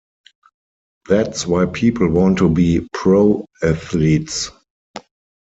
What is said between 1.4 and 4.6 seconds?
why people want to be pro athletes!